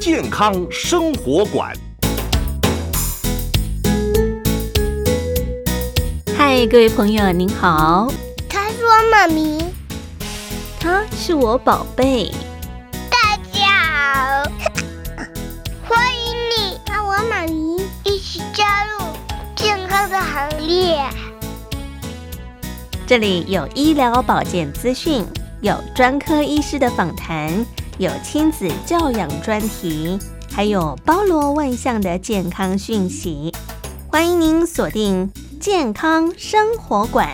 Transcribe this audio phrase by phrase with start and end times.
[0.00, 1.76] 健康生活馆。
[6.34, 8.10] 嗨，各位朋友，您好。
[8.48, 9.62] 他是我妈咪，
[10.80, 12.32] 他是我宝贝。
[13.10, 14.50] 大家好，
[15.86, 19.04] 欢迎你和我妈咪一起加入
[19.54, 20.98] 健康的行列。
[23.06, 25.26] 这里有医疗保健资讯，
[25.60, 27.66] 有专科医师的访谈，
[28.00, 30.18] 有亲子教养专题，
[30.50, 33.52] 还有包罗万象的健康讯息。
[34.10, 37.30] 欢迎您锁定健康生活馆，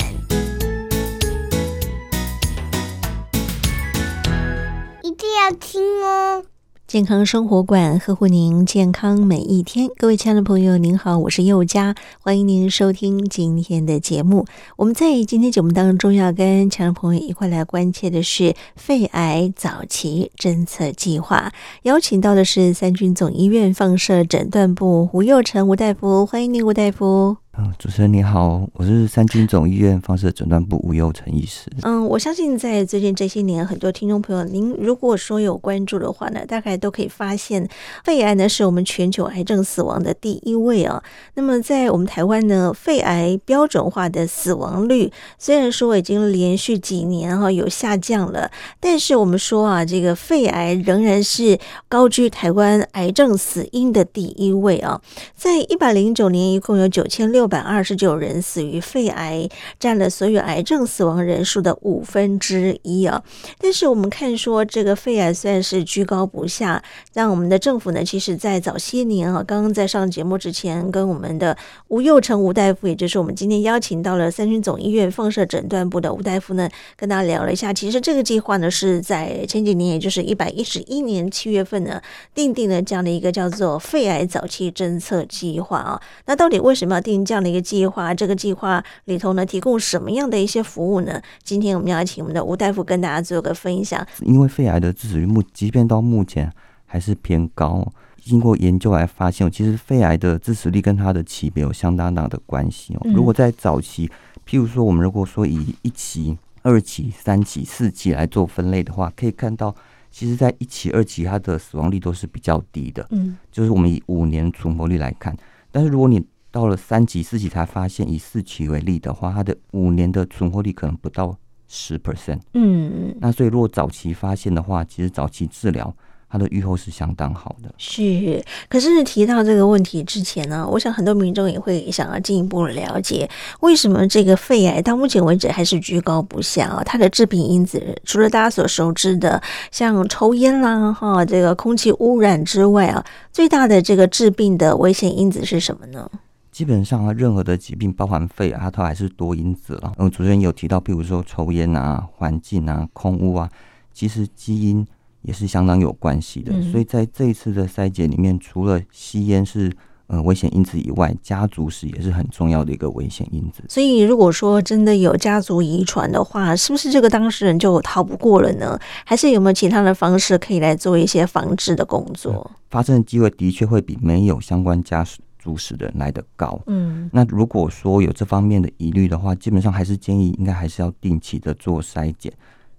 [5.04, 6.42] 一定要听哦。
[6.86, 14.46] 健康生活馆呵护您健康每一天，各位亲爱的朋友，您好，我是佑佳，欢迎您收听今天的节目。
[14.76, 21.52] 我们在今天节目当中要跟亲爱的朋友一块来关切的是肺癌早期侦测计划，
[21.82, 27.38] 邀请到的是三军总医院放射诊断部吴佑成吴大夫，欢迎您吴大夫。
[27.58, 31.70] 嗯，主持人你好，我是三军总医院放射诊断部吴佑成医师。
[31.84, 37.66] 嗯，我相信在最近这些年，很多听众朋友，您如果说有关注的话呢，大概都可以发现，
[38.04, 41.02] 肺癌呢是我们全球癌症死亡的第一位啊。
[41.32, 55.00] 那么在我们台湾呢，肺癌标准化的死亡率虽然说已经连续几年哈有下降了，但是我们说啊，这个肺癌仍然是高居台湾癌症死因的第一位啊。
[55.34, 57.45] 在一百零九年，一共有九千六。
[57.46, 63.22] 六百二十九人死于肺癌，占了所有癌症死亡人数的五分之一啊。
[63.60, 66.82] 但是我们看说，这个肺癌算是居高不下，
[67.14, 77.72] 那我们的政府呢，其实在早些年啊，刚刚在上节目之前，跟我们的吴佑成吴大夫，也就是我们今天邀请到了三军总医院放射诊断部的吴大夫呢，跟大家聊了一下。
[77.72, 82.02] 其实这个计划呢，是在前几年，也就是一百一十一年七月份呢，
[82.34, 86.02] 订定了这样的一个叫做肺癌早期侦测计划啊。
[86.24, 87.35] 那到底为什么要定这样？
[87.36, 91.20] 这样的一个计划，这个计划里头呢，提供什么样的一些服务呢？
[91.42, 94.02] 今天我们要请我们的吴大夫跟大家做个分享。
[94.22, 96.50] 因为肺癌的致死率目，即便到目前
[96.86, 97.86] 还是偏高，
[98.24, 103.06] 经过研究来发现，其实肺癌的致死率跟它的级别有相当大的关系哦。
[103.14, 104.10] 如果在早期，
[104.48, 109.74] 譬如说我们如果说以一期、二期、三期、四期来做分类的话，可以看到，
[110.10, 113.06] 其实在一期、二期，它的死亡率都是比较低的。
[113.10, 115.36] 嗯，就是我们以五年存活率来看，
[115.70, 116.24] 但是如果你
[116.56, 121.36] 到了三级、四级才发现，以四期为例的话，它的五年的存活率可能不到
[121.68, 122.40] 十 percent。
[122.54, 125.94] 嗯，那所以如果早期发现的话，其实早期治疗
[126.30, 127.74] 它的预后是相当好的。
[127.76, 133.28] 是，可是提到这个问题之前呢，我想很多民众也会想要进一步了解，
[133.60, 136.82] 为什么这个肺癌到目前为止还是居高不下啊？
[136.82, 146.10] 它的致病因子除了大家所熟知的像抽烟啦、哈这个空气污染之外啊，最大的这个致病的危险因子是什么呢？
[146.56, 149.92] 基本上啊，任何的疾病，包含肺啊，它还是多因子了。
[149.98, 153.46] 嗯，主持人有提到，譬如说抽烟啊、环境啊、空污啊，
[153.92, 154.86] 其实基因
[155.20, 156.54] 也是相当有关系的。
[156.54, 156.72] 嗯。
[156.72, 159.70] 所以在这一次的筛检里面，除了吸烟是
[160.06, 163.62] 呃危险因子以外，家族史也是很重要的一个危险因子。
[163.68, 168.80] 所以，如果说真的有家族遗传的话，是不是这个当事人就逃不过了呢？
[169.04, 172.32] 还是有没有其他的方式可以来做一些防治的工作？
[172.32, 175.20] 嗯，发生的机会的确会比没有相关家属。
[175.46, 182.32] 主使的人来的高，嗯，那如果说有这方面的疑虑的话，基本上还是建议应该还是要定期的做筛检，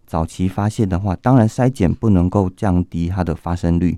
[0.06, 3.98] 早期发现的话，当然筛检不能够降低它的发生率，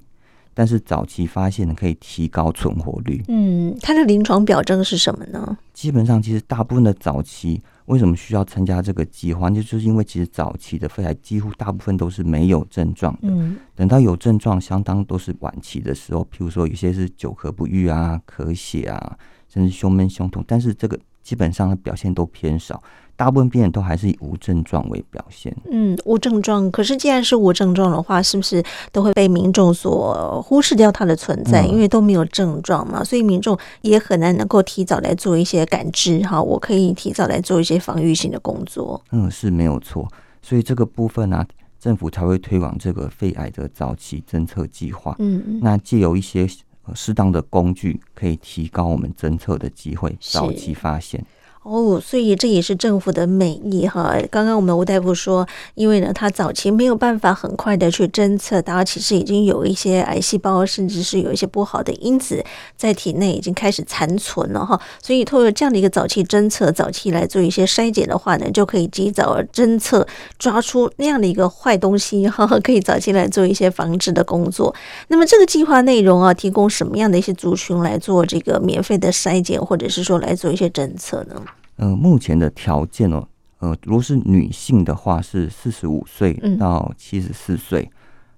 [0.54, 3.24] 但是早期发现可以提高存活率。
[3.28, 5.58] 嗯，它的临床表征是什么呢？
[5.74, 7.60] 基本上其实大部分的早期。
[7.90, 9.50] 为什么需要参加这个计划？
[9.50, 13.28] 就是因为其实早期的肺癌几乎大部分都是没有症状的，
[13.76, 19.18] 等到有症状，相当都是晚期的时候，譬如说有些是久咳不愈啊、咳血啊，
[19.48, 22.82] 甚至胸闷胸痛，但是这个基本上的表现都偏少。
[23.20, 25.54] 大部分病人都还是以无症状为表现。
[25.70, 26.72] 嗯，无症状。
[26.72, 28.64] 可是既然是无症状的话，是不是
[28.94, 31.66] 都会被民众所忽视掉它的存在？
[31.66, 31.70] 嗯。
[31.70, 36.20] 因为都没有症状嘛，所以民众也很难能够提早来做一些感知。
[36.20, 39.04] 哈，我可以提早来做一些防御性的工作。
[39.12, 40.08] 嗯，是没有错。
[40.42, 45.14] 所以这个部分呢，啊，政府才会推广这个肺癌的早期侦测计划。
[45.20, 46.48] 嗯，那借由一些
[46.96, 51.22] 适当的工具，可以提高我们侦测的机会，早期发现。
[51.70, 54.16] 哦，所以这也是政府的美意哈。
[54.32, 62.44] 刚刚我们吴大夫说，因为呢，他早期没有办法很快的去侦测，大家其实已经有一些癌细胞，甚至是有一些不好的因子
[62.76, 64.82] 在体内已经开始残存了哈。
[65.00, 70.08] 所以通过这样的一个早期侦测、早期来做一些筛检的话呢，就可以及早侦测，
[70.40, 74.74] 抓出那样的一个坏东西哈， 可以早期来做一些防治的工作。
[75.10, 81.40] 那么这个计划内容啊，提供什么样的一些族群来做这个免费的筛检，或者是说来做一些侦测呢？
[81.80, 83.26] 呃，目前的条件哦，
[83.60, 87.90] 呃，如果是女性的话是四十五岁到七十四岁，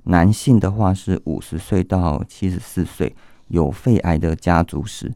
[0.06, 3.16] 嗯、男性的话是五十岁到七十四岁，
[3.48, 5.12] 有肺癌的家族史。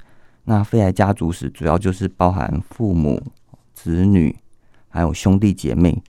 [0.45, 3.21] 那肺癌家族史主要就是包含父母、
[3.75, 4.35] 子女，
[4.89, 6.01] 还有兄弟姐妹，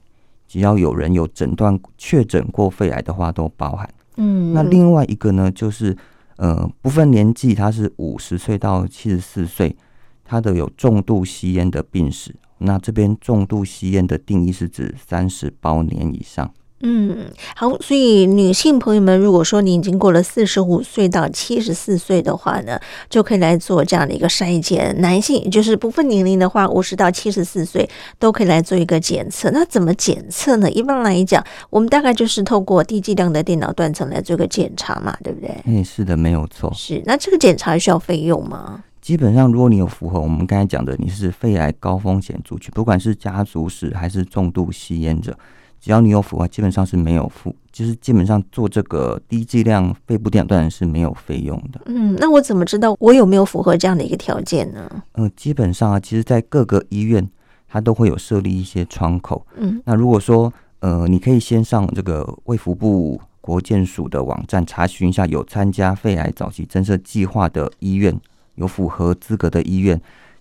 [0.49, 3.87] 只要有人有诊断确诊过肺癌的话，都包含。
[4.17, 5.95] 嗯，那另外一个呢，就是
[6.37, 9.77] 呃，不分年纪，他是五十岁到七十四岁。
[10.27, 16.53] 他的有重度吸烟的病史，那这边重度吸烟的定义是指三十包年以上。
[16.81, 22.79] 嗯，好，所以女性朋友们，如果说你已经过了四十五岁到七十四岁的话呢，
[23.09, 24.95] 就可以来做这样的一个筛检。
[25.01, 27.89] 男性就是不分年龄的话，五十到七十四岁
[28.19, 29.51] 都可以来做一个检测。
[29.53, 30.71] 那怎么检测呢？
[30.71, 35.57] 一般来讲，我们大概就是透过低剂量的电脑断层来做一个检查嘛，对不对？
[35.65, 36.71] 嗯，是的，没有错。
[36.75, 38.85] 是，那这个检查需要费用吗？
[39.07, 45.39] 基本上，如果你有符合我们刚才讲的，你是肺癌高风险族群，不管是家族史还是重度吸烟者，
[45.81, 51.81] 只要你有符合，基本上是没有付，就是基本上做这个低剂量肺部电脑断层是没有费用的。
[51.85, 54.91] 嗯，那我怎么知道我有没有符合这样的一个条件呢？
[55.13, 57.25] 嗯、呃，基本上啊，其实在各个医院
[57.69, 59.47] 它都会有设立一些窗口。
[59.55, 68.21] 嗯，那如果说呃，你可以先上这个卫福部国健署的网站查询一下，有参加肺癌早期侦测计划的医院。
[68.57, 70.01] 有符合资格的医院，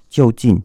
[0.09, 0.61] 就近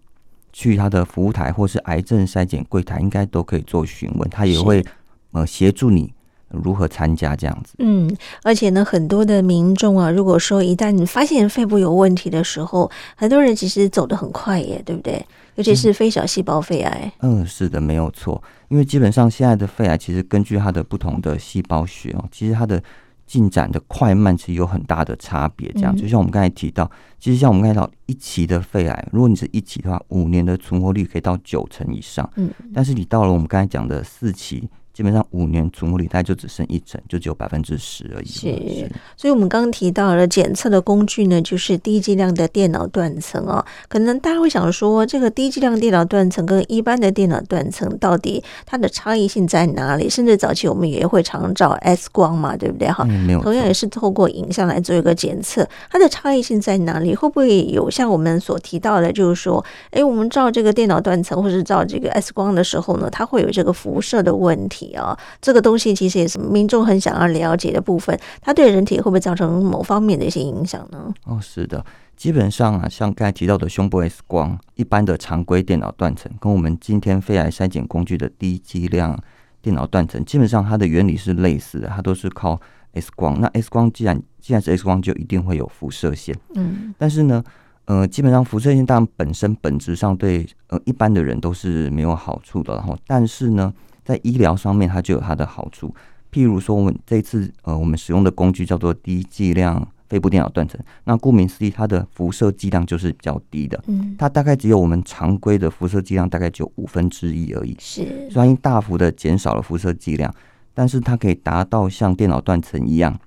[0.53, 4.85] 去他的服务台或是癌症筛检柜台，应该都可以做询问，他也会
[5.33, 6.13] 呃协助你
[6.49, 7.75] 如何参加这样子。
[7.79, 8.11] 嗯，
[8.43, 15.25] 而且呢，很多的民众啊，如果说一旦你发现肺部有问题的时候，很多人其实走得很快耶，对不对？
[15.55, 17.13] 尤其是非小细胞肺癌。
[17.21, 18.43] 嗯，嗯，是的，没有错。
[18.69, 22.83] 因为基本上现在的肺癌，其实根据它的不同的细胞学哦，其实它的。
[23.31, 25.97] 进展的快慢其实有很大的差别，这样。
[25.97, 26.91] 就像我们刚才提到，
[27.21, 34.69] 其实像我们刚才提到一期的肺癌，如果你是一期的话，五年的存活率可以到九成以上，嗯，但是你到了我们刚才讲的四期。
[34.93, 38.27] 基本上五年存活率大概就只剩一成，就只有百分之十而已。
[38.27, 43.65] 是，所以我们刚刚提到了检测的工具呢，就是低剂量的电脑断层啊。
[43.89, 50.11] 可能大家会想说，这个低剂量电脑断层跟一般的电脑断层到底它的差异性在哪里？
[50.11, 52.89] 甚至早期我们也会常照 X 光嘛，对不对？
[52.89, 53.41] 哈、嗯，没有。
[53.41, 57.15] 同样也是透过影像来做一个检测，它的差异性在哪里？
[57.15, 64.80] 会不会有像我们所提到的，就是说，哎，我们照这个电脑断层或是照这个 X 光的时候呢，它会有这个辐射的问题。
[64.89, 71.13] 啊，这个东西其实也是民众很想要了解的部分，它对人体会不会造成某方面的一些影响呢？
[71.25, 71.85] 哦，是的，
[72.17, 79.19] 基本上啊，像刚才提到的胸部 X 光，一般的常规电脑断层，跟我们今天肺癌筛检工具的低剂量
[79.63, 82.61] 电脑断层，基本上它的原理是类似的，它都是靠
[82.95, 83.41] X 光。
[83.41, 86.37] 那 X 光既然既然是 X 光，就一定会有辐射线。
[86.55, 87.43] 嗯，但是呢，
[87.85, 92.75] 呃，基本上辐射线当然本身本质上对呃一般的人都是没有好处的。
[92.77, 93.73] 然后，但是呢。
[94.05, 95.95] 在医疗上面，它就有它的好处。
[96.33, 100.81] 譬如说，我们这次呃，我们使用的工具叫做低剂量肺部电脑断层。
[101.03, 103.83] 那顾名思义，它的辐射剂量就是比较低的。
[103.89, 107.77] 嗯，它大概只有我们常规的辐射剂量大概就五分之一而已。
[107.81, 110.33] 是，所以大幅的减少了辐射剂量，
[110.73, 113.19] 但是它可以达到像电脑断层一样，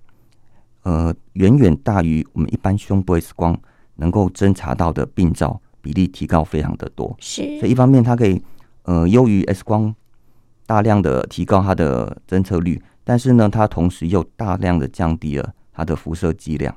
[0.83, 3.59] 呃，远远大于我们一般胸部 X 光
[3.95, 7.13] 能够侦查到的病灶比例提高非常的多。
[7.19, 8.41] 是，所以一方面它可以
[8.83, 9.93] 呃优于 X 光。
[10.65, 16.73] 大量的提高它的侦测率，但是呢，它同时又大量的降低了它的辐射剂量。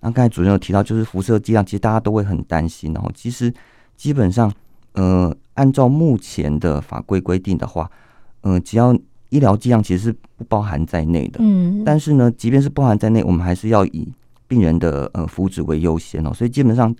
[0.00, 2.92] 那刚才主任有提到，就是辐射剂量，其实大家都会很担心。
[2.92, 3.52] 然后，其实
[3.96, 4.50] 基本上，
[4.92, 7.90] 呃，按照目前的法规规定的话，
[8.40, 8.94] 呃，只要
[9.28, 11.38] 医疗剂量其实是不包含在内的。
[11.42, 11.82] 嗯。
[11.84, 14.12] 但是呢，即便是包含在内，我们还是要以
[14.48, 16.32] 病人的呃福祉为优先哦。
[16.32, 16.94] 所以基本上。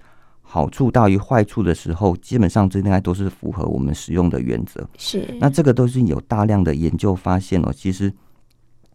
[0.52, 4.85] 好处大于坏处的时候，基本上这应该都是符合我们使用的原则。
[4.99, 7.73] 是，那这个都是有大量的研究发现哦。
[7.73, 8.12] 其实，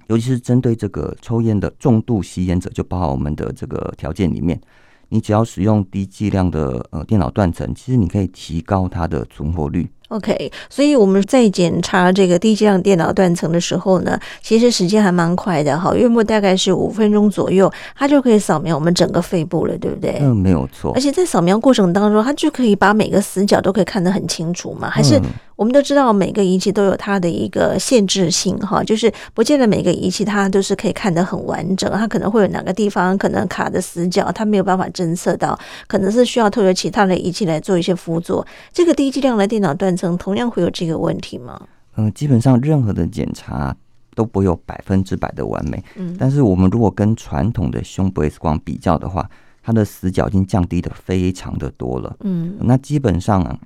[0.07, 4.59] 尤其是针对这个抽烟的重度吸烟者，就包含我们的这个条件里面，
[5.07, 9.89] 你只要使用低剂量的呃电脑断层，其实你可以提高它的存活率。
[10.15, 20.19] OK，所以我们在检查这个低剂量电脑断层的时候呢，其实时间还蛮快的哈，约莫大概是五分钟左右，它就可以扫描我们整个肺部了，对不对？
[20.22, 20.93] 嗯，没有错。
[20.95, 24.89] 而且在扫描过程当中，它就可以把每个死角都可以看得很清楚嘛？
[24.89, 25.19] 还是
[25.55, 35.57] 我们都知道每个仪器都有它的一个限制性哈，就是不见得每个仪器它都是可以看得很完整，它可能会有哪个地方可能卡的死角，它没有办法侦测到，
[35.88, 38.45] 可能是需要透过其他的仪器来做一些辅佐。
[38.74, 41.62] 这个低剂量的电脑断层同样会有这个问题吗？
[41.95, 43.74] 嗯，基本上任何的检查
[44.13, 45.81] 都不会有百分之百的完美。
[45.95, 49.29] 嗯，但是我们如果跟传统的胸部 X 光比较的话，
[49.63, 52.17] 它的死角已经降低的非常的多了。
[52.19, 53.57] 嗯，那基本上啊，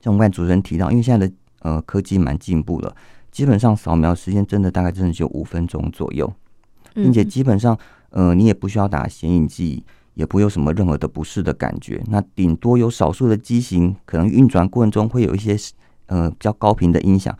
[0.00, 2.94] 像我们刚才主持人提到，因为现在的呃科技蛮进步了，
[3.32, 6.32] 基本上扫描时间真的大概真的就五分钟左右，
[6.94, 7.76] 并且基本上
[8.10, 9.84] 呃你也不需要打显影剂。
[10.18, 15.56] 也不会有什么任何的不适的感觉，那顶多有少数的机型可能运转过程中会有一些
[16.06, 17.32] 呃比较高频的音响，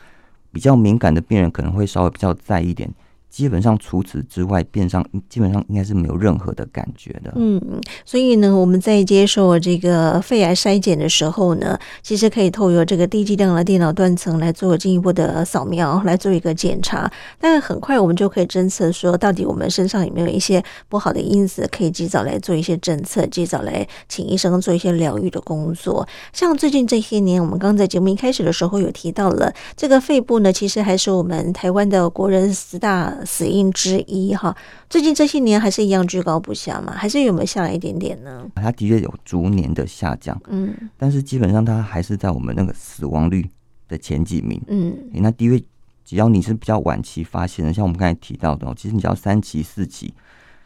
[0.52, 2.88] 比较敏感的病人可能会稍微比较在意一点。
[3.30, 7.32] 基本上除此之外，变上基本上应该是没有任何的感觉的。
[7.36, 7.60] 嗯，
[8.04, 17.10] 所以呢，我们在接受这个肺癌筛检的时候呢，其实可以透过这个低剂量的电脑断层来做进一步的扫描，来做一个检查。
[17.38, 26.06] 但很快我们就可以侦测说，到底我们身上有没有一些不好的因子，可以及早来做一些侦测，及早来请医生做一些疗愈的工作。
[26.32, 33.16] 像最近这些年，我们刚在节目一开始的时候有提到了，这个肺部呢，其实还是我们台湾的国人十大。
[33.24, 34.56] 死因之一哈，
[34.88, 36.92] 最近这些年还是一样居高不下嘛？
[36.92, 38.46] 还是有没有下来一点点呢？
[38.54, 43.48] 它的确有逐年的下降，嗯，但是基本上它还是在我们那个死亡率
[43.88, 45.64] 的前几名，嗯，那的确
[46.04, 50.12] 只要你是比较晚期发现的，像我们刚才提到的，其实你只要三期、四期，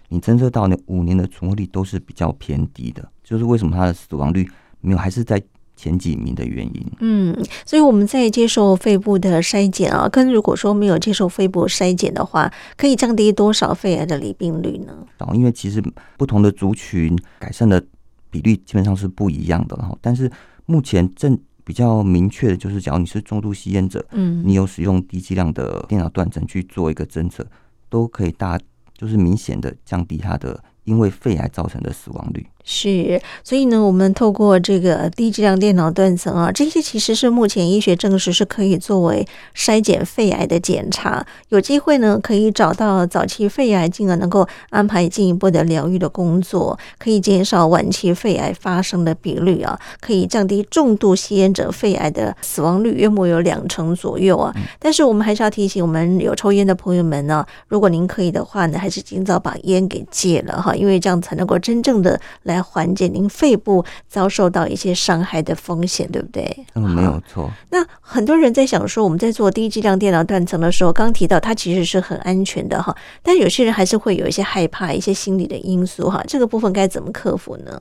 [0.09, 4.49] 你侦测到那五年的存活率都是比较偏低的，就是为什么它的死亡率
[4.81, 5.43] 没有还是在。
[5.83, 7.37] 前几名的原因，嗯，
[7.67, 14.95] 所以我们在接受肺部的筛检啊，跟如果说没有接受肺部筛检的话，可以降低多少肺癌的罹病率呢？
[15.35, 15.83] 因为其实
[16.17, 17.85] 不同的族群改善的
[18.31, 19.99] 比率基本上是不一样的然后。
[20.01, 20.31] 但是
[20.67, 27.45] 目前正比较明确的就是，假如你是重度吸烟者，嗯，你有使用低剂量的电脑断层去做一个侦测，
[27.89, 28.57] 都可以大
[28.97, 32.47] 就是明显的降低它的因为肺癌造成的死亡率。
[32.65, 39.27] 是，所以呢，我们透过这个低质量电脑断层啊，这些其实是目前医学证实是可以作为
[39.57, 54.55] 筛检肺癌的检查，有机会呢可以找到早期肺癌，进而能够安排进一步的疗愈的工作，可以减少晚期肺癌发生的比率啊，可以降低重度吸烟者肺癌的死亡率约莫有两成左右啊。
[54.79, 66.67] 但是我们还是要提醒我们有抽烟的朋友们呢，如果您可以的话呢，还是尽早把烟给戒了哈，因为这样才能够真正的来缓解您肺部遭受到一些伤害的风险，对不对？
[66.75, 67.49] 嗯，没有错。
[67.71, 72.93] 那很多人在想说，我们在做低剂量电脑断层的时候，刚提到它其实是很安全的哈，
[73.23, 76.21] 但有些人还是会有一些害怕、一些心理的因素哈。
[76.27, 77.81] 这个部分该怎么克服呢？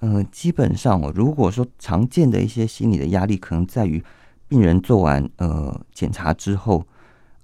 [0.00, 4.02] 嗯，基本上哦，如果说常见的一些心理的压力，可能在于
[4.48, 6.82] 病人做完呃检查之后。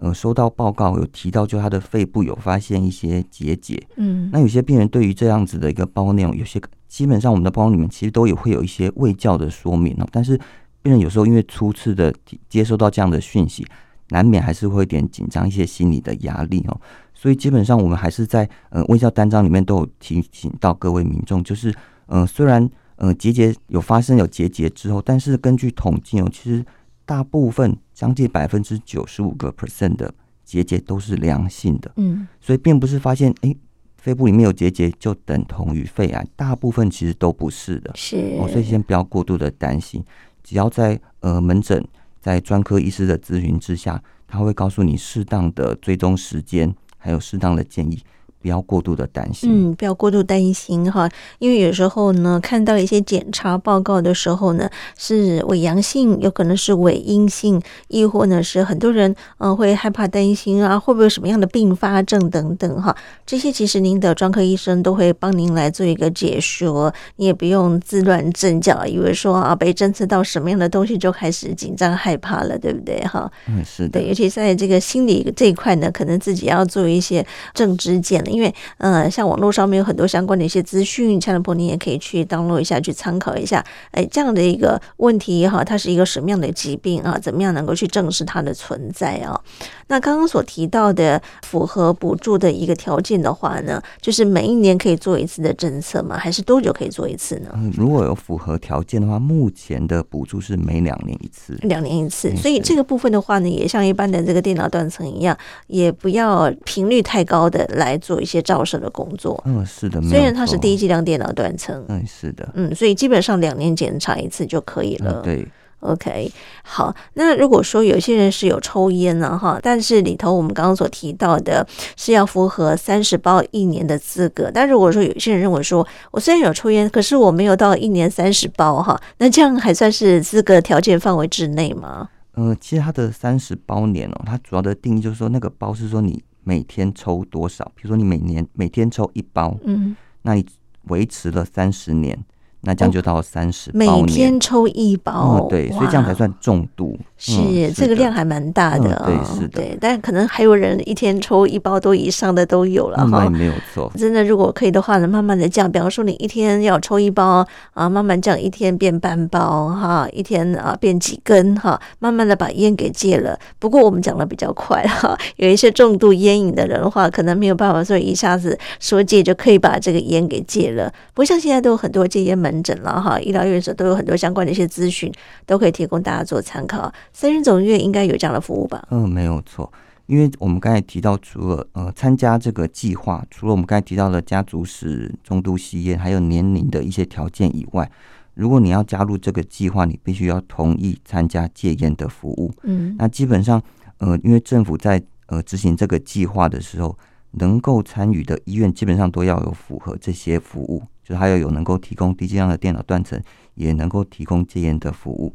[0.05, 3.83] 呃，收到报告有提到，就他的肺部有发现一些结节。
[3.97, 10.07] 嗯，那有些病人对于这样子的一个报告内容，有些基本上我们的报告里面其实都有会有一些卫教的说明哦。
[10.13, 10.39] 但是
[10.83, 12.15] 病人有时候因为初次的
[12.51, 13.67] 接收到这样的讯息，
[14.11, 16.79] 难免还是会有点紧张，一些心理的压力哦。
[17.15, 21.75] 所以基本上我们还是在呃卫教单张里面都有提醒到各位民众，就是
[22.09, 26.63] 呃虽然呃结节有发生有结节之后，但是根据统计哦，其实。
[27.07, 30.13] 大部分将近百分之九十五个 percent 的
[30.45, 33.57] 结节都是良性的，嗯，所以并不是发现哎、欸、
[33.97, 38.37] 肺部里面有结节就等同于肺癌，大部分其实都不是的，是。
[38.39, 40.05] 哦，所以先不要过度的担心，
[40.43, 41.83] 只要在呃门诊
[42.21, 48.03] 在专科医师的咨询之下，他会告诉你适当的追踪时间，还有适当的建议。
[48.45, 51.09] 不要过度的担心，嗯，不要过度担心哈，
[51.39, 57.59] 因为有时候呢，看到一些检查报告的时候呢，是伪阳性，有可能是伪阴性，
[57.89, 73.33] 亦或呢是很多人嗯、呃、会害怕担心啊，会不会有什么样的并发症等等哈，这些其实您的专科医生都会帮您来做一个解说，你也不用自乱阵脚，以为说啊被侦测到什么样的东西就开始紧张害怕了，对不对哈？
[73.49, 83.65] 嗯，是的，对，尤其在这个心理这一块呢，可能自己要做一些正知见因为呃，像网络上面有很多相关的一些资讯，亲爱的朋友你也可以去 download 一下，去参考一下。
[83.93, 87.17] 哎，这样的一个问题也好，它是一个什么样的疾病啊？
[87.17, 89.41] 怎么样能够去证实它的存在啊？
[89.87, 96.19] 那刚刚所提到的符合补助的一个条件的话呢，就是每一年可以做一次的政策吗？
[96.19, 97.51] 还是多久可以做一次呢？
[97.55, 102.35] 嗯，如果有符合条件的话，目前的补助是每两年一次，两年一次。
[102.37, 105.37] 所以这个部分的话呢，也像一般的这个电脑断层一样，
[105.67, 109.41] 也不要频率太高的来做一些照射的工作。
[109.47, 110.03] 嗯，是的。
[110.03, 112.49] 虽然它是低剂量电脑断层，嗯，是的。
[112.55, 115.21] 嗯，所以基本上两年检查一次就可以了。
[115.21, 115.49] 嗯，对。
[115.81, 132.09] OK，好，那如果说有些人是有抽烟呢，哈，但是里头我们刚刚所提到的是要符合三十包一年的资格，但如果说有些人认为说我虽然有抽烟，可是我没有到一年三十包哈，那这样还算是资格条件范围之内吗？
[132.33, 140.47] 呃，其实它的三十包年哦，它主要的定义就是说那个包是说你每天抽多少，比如说你每年每天抽一包，嗯，那你
[140.85, 142.25] 维持了三十年。
[142.65, 146.99] 那这样就到三十包，每天抽一包，嗯，对，所以这样才算重度。
[147.17, 153.91] 是，这个量还蛮大的，哦，嗯，对，是的，对，但可能还有人一天抽一包多以上的都有了哈，那没有错。
[153.97, 163.39] 真的，如果可以的话呢，慢慢的降，比方说你一天要抽一包啊，慢慢降，一天变半包哈，一天啊变几根哈，慢慢的把烟给戒了。
[163.59, 170.93] 不过我们讲的比较快哈， 有一些重度烟瘾的人的话，可能没有办法说一下子说戒就可以把这个烟给戒了。
[171.15, 175.13] 不像现在都有很多戒烟门诊了哈，医疗院所都有很多相关的一些资讯，
[175.47, 176.93] 都可以提供大家做参考。
[177.13, 178.87] 森苓总医院应该有这样的服务吧？
[178.91, 179.73] 嗯，没有错，
[180.07, 187.91] 因为我们刚才提到，除了呃参加这个计划，除了我们刚才提到的家族史、中度吸烟，还有年龄的一些条件以外，
[188.35, 192.53] 如果你要加入这个计划，你必须要同意参加戒烟的服务。
[192.63, 193.63] 嗯，那基本上
[193.99, 196.99] 呃，因为政府在呃执行这个计划的时候，
[197.37, 203.23] 能够参与的医院基本上都要有符合这些服务，就是还要有能够提供低剂量的电脑断层，
[203.55, 205.33] 也能够提供戒烟的服务。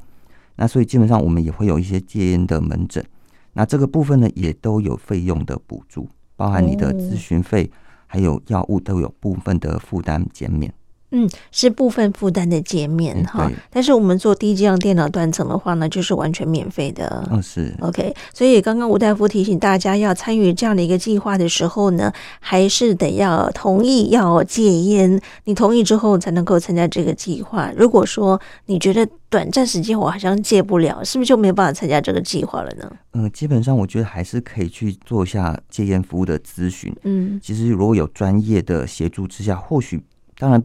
[0.56, 3.06] 那所以基本上我们也会有一些戒烟的门诊，
[3.54, 7.72] 那这个部分呢也都有费用的补助，包含你的咨询费，
[8.08, 10.74] 还有药物都有部分的负担减免。
[11.12, 17.28] 嗯，是部分负担的界面哈，嗯、但是我们做低剂量电脑断层的话呢，就是完全免费的。
[17.32, 18.14] 嗯，是 OK。
[18.32, 27.72] 所以刚刚吴大夫提醒大家，要参与这样的一个计划的时候呢，还是得要同意要戒烟，你同意之后才能够参加这个计划。
[27.76, 32.92] 如果说你觉得短暂时间我好像戒不了，是不是就没有办法参加这个计划了呢？
[33.14, 36.96] 嗯，基本上我觉得还是可以去做一下戒烟服务的咨询。
[37.04, 40.00] 嗯，其实如果有专业的协助之下，或许
[40.38, 40.64] 当然。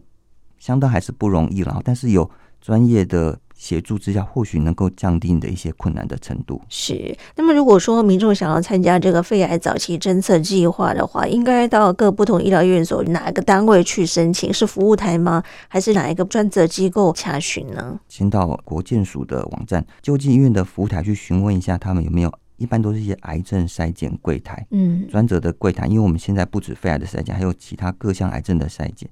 [0.65, 6.59] 相当还是不容易了，但是有专业的协助之下，或许能够降低你的一些困难的程度。
[6.71, 7.15] 是。
[7.37, 14.51] 那么，如果说民众想要参加这个肺癌早期侦测计划的话，应该到各不同医疗院所哪个单位去申请？
[14.51, 15.43] 是服务台吗？
[15.69, 18.01] 还是哪一个专责机构查询呢？
[18.09, 22.33] 先到国健署的网站，就近医院的服务台去询问一下，他们有没有？
[22.57, 25.87] 一般都是一些癌症筛检柜台，嗯，专责的柜台。
[25.87, 29.07] 因为我们现在不止肺癌的筛检，还有其他各项癌症的筛检。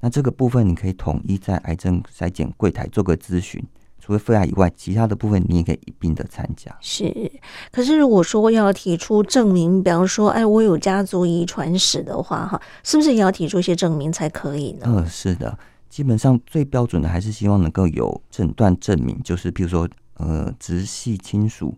[0.00, 3.62] 那这个部分你可以统一在癌症筛检柜台做个咨询，
[3.98, 6.74] 除了肺癌以外，其他的部分你也可以一并的参加。
[6.80, 7.30] 是，
[7.70, 14.86] 可是如果说要提出证明，比方说，哎，我有家族遗传史的话，哈，是不是也要提出一些证明才可以呢？
[14.86, 15.58] 嗯，是的，
[15.90, 21.76] 基本上最标准的还是希望能够有诊断证明，就是譬如说，呃，直系亲属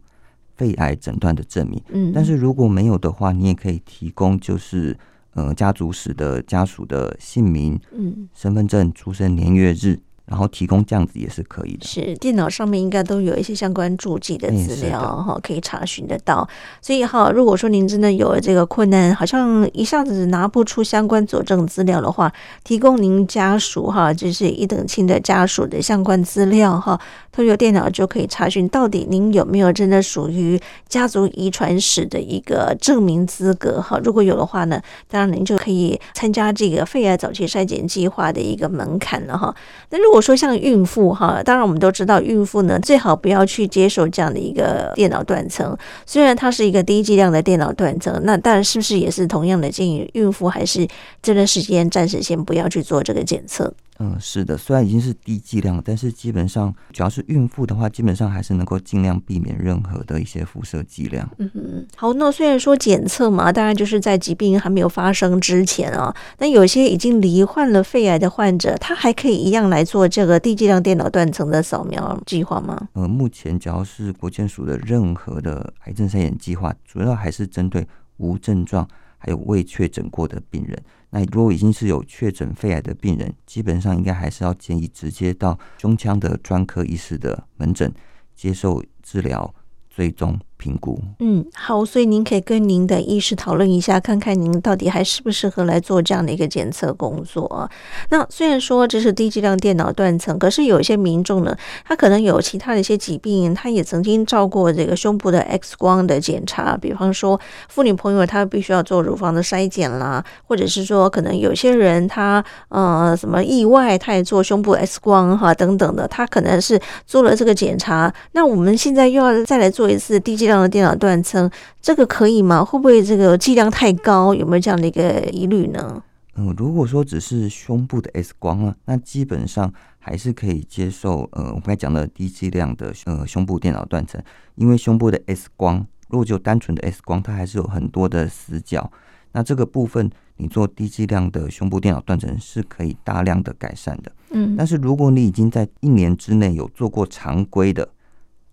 [0.56, 1.82] 肺癌诊断的证明。
[1.88, 4.96] 嗯，但是如果没有的话，你也可以提供就是。
[5.34, 9.98] 呃，家族史的家属的姓名、嗯，身份证、出生年月日。
[10.26, 16.48] 然后提供这样子也是可以的，是电脑上面应该都有一些相关注记的资料哈，可以查询得到。
[16.80, 22.32] 所以哈，如果说您真的有了这个困难，好像一下子拿不出相关佐证资料的话，
[22.64, 26.98] 提供您家属哈，就是一等亲的家属的相关资料哈，
[27.30, 30.58] 透过电脑就可以查询到底您有没有真的属于
[30.88, 34.00] 家族遗传史的一个证明资格哈。
[34.02, 34.80] 如果有的话呢，
[35.10, 39.54] 当然您就可以参加这个肺癌早期筛检计划的一个门槛了哈。
[39.90, 45.76] 那如果果说像孕妇哈，当然我们都知道，孕妇呢最好不要去接受这样的一个电脑断层。
[46.04, 50.86] 虽然它是一个低剂量的电脑断层，那当然是不是也是同样的建议孕妇还是
[51.22, 53.72] 这段时间暂时先不要去做这个检测？
[54.04, 61.28] 嗯，是的，虽然已经是低剂量，但是基本上，只要是孕妇的话，基本上还是能够尽量避免任何的一些辐射剂量。
[61.38, 72.88] 嗯哼，好，那虽然说检测嘛，当然就是在疾病还没有发生之前啊，那有些已经罹患了肺癌的患者，他还可以一样来做这个低剂量电脑断层的扫描计划吗？
[72.94, 77.86] 呃，目前只要是国健署的任何的癌症筛检计划，主要还是针对
[78.16, 78.88] 无症状。
[79.24, 80.76] 还有未确诊过的病人。
[81.14, 87.92] 那如果已经是有确诊肺癌的病人，基本上应该还是要建议直接到胸腔的专科医师的门诊
[88.34, 89.54] 接受治疗、
[89.90, 90.40] 追踪。
[90.62, 97.68] 评估，嗯，好，所以您可以跟您的医师讨论一下，看看您到底还适不适合来做这样的一个检测工作。
[98.10, 120.51] 那虽然说这是低剂量电脑断层，可是有一些民众呢，他可能有其他的一些疾病，他也曾经照过这个胸部的 X 光的检查，比方说妇女朋友她必须要做乳房的筛检啦，或者是说可能有些人他呃什么意外，他也做胸部 X 光哈等等的，他可能是做了这个检查，那我们现在又要再来做一次低剂量。
[120.52, 122.62] 这样的电脑断层，这个可以吗？
[122.62, 124.34] 会不会这个剂量太高？
[124.34, 126.02] 有没有这样的一个疑虑呢？
[126.34, 131.26] 嗯，如果说只是胸部的 X 光啊，那基本上还是可以接受。
[131.32, 134.22] 呃，我刚才讲的低剂量的呃胸部电脑断层，
[134.56, 138.92] 因为胸部的 X 光，如果就单纯的 X 光，它还是有很多的死角。
[139.32, 144.12] 那这个部分，你做低剂量的胸部电脑断层是可以大量的改善的。
[144.32, 147.88] 嗯，但是如果你已经在一年之内有做过常规的。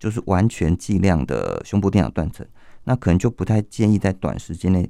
[0.00, 2.44] 就是完全剂量的胸部电脑断层，
[2.84, 4.88] 那可能就不太建议在短时间内，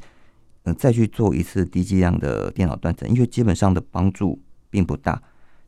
[0.62, 5.20] 呃，再去做一次低剂量的电脑断层，因为基本上的帮助并不大，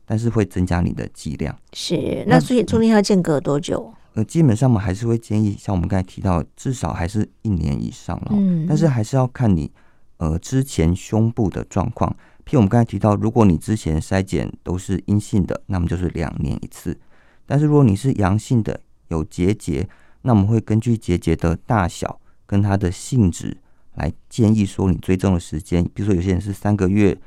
[0.05, 1.55] 但是会增加你的剂量。
[1.73, 3.93] 是，那所以中间要间隔多久？
[4.13, 8.27] 呃，基本上我们还是会建议，像我们刚才提到，至少还是一年以上了。
[8.31, 9.71] 嗯，但是还是要看你
[10.17, 12.09] 呃之前胸部的状况。
[12.45, 16.97] 譬如我们刚才提到，如果你之前筛检都是阴性的，那么就是两年一次。
[17.45, 19.87] 但是如果你是阳性的，有结节，
[20.21, 23.57] 那我们会根据结节的大小跟它的性质
[23.95, 27.17] 来建议说，你追踪的时间，比如说有些人是三个月、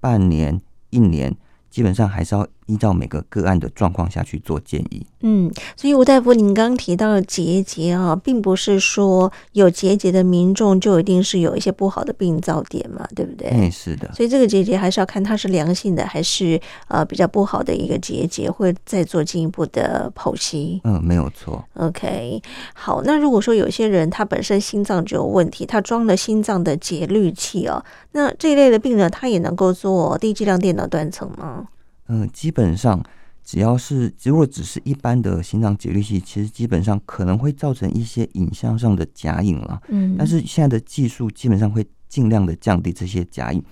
[0.00, 1.36] 半年、一年。
[1.68, 5.06] 基本上还是要依照每个个案的状况下去做建议。
[5.20, 13.48] 嗯，所以吴大夫，您刚刚提到的结节啊，并不是说有结节的民众就一定是有一些不好的病灶点嘛，对不对？
[13.52, 14.12] 嗯，是的。
[14.14, 20.80] 所以这个结节还是要看它是良性的还是呃比较不好的一个结节，会再做进一步的剖析。
[20.84, 21.64] 嗯，没有错。
[21.74, 22.40] OK，
[22.74, 23.02] 好。
[23.02, 31.68] 那如果说有些人他本身心脏就有问题，他装了心脏的节律器哦，那这一类的病人他也能够做低剂量电脑断层吗？
[32.08, 33.02] 嗯，基本上
[33.44, 39.80] 只要是如果只是一般的心脏节律器，其实基本上可能会造成一些影像上的假影了。
[39.88, 43.62] 嗯，但是现在的技术基本上会尽量的降低这些假影。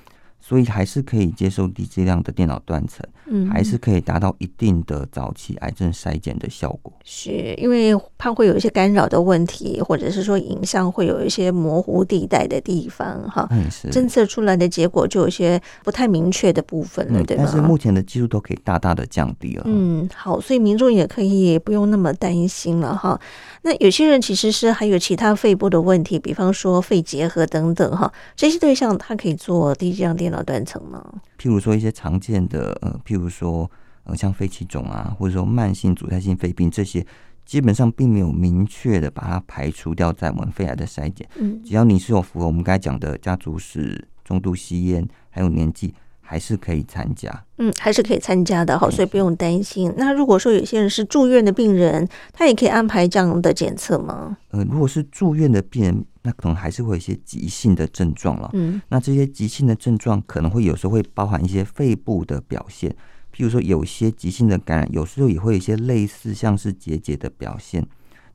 [0.47, 6.93] 所以还是可以接受低剂量的电脑断层，嗯，还是可以达到一定的早期癌症筛检的效果。
[7.03, 17.45] 是因为怕会有一些干扰的问题，或者是说影像会有一些模糊地带的地方，哈，嗯，是侦测出来的结果就有些不太明确的部分了，嗯，对吧？
[17.47, 19.63] 但是目前的技术都可以大大的降低了。
[19.65, 23.19] 嗯，好，所以民众也可以不用那么担心了，哈。
[23.63, 31.23] 那有些人其实是还有其他肺部的问题，比方说肺结核等等，哈，这些对象他可以做低剂量电脑断层呢？
[31.38, 33.70] 譬如说一些常见的呃，譬如说
[34.05, 37.07] 呃，像肺气肿啊，或者说慢性阻塞性肺病这些，
[37.47, 41.29] 基本上并没有明确的把它排除掉在我们肺癌的筛检。
[41.37, 45.94] 嗯，只要你是有符合我们刚才讲的家族史、重度吸烟，还有年纪。
[46.27, 49.93] 还是可以参加，嗯，还是可以参加的，好，所以不用担心。
[49.99, 54.39] 那如果说有些人是住院的病人，他也可以安排这样的检测吗？
[54.49, 58.49] 呃，如果是住院的病人，那可能还是会有一些急性的症状了。
[58.55, 62.91] 嗯，那这些急性的症状可能会有时候会包含一些肺部的表现，
[63.37, 67.87] 譬如说有些急性的感染，有时候也会有一些类似像是结节的表现。